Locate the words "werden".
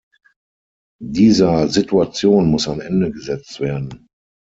3.59-4.07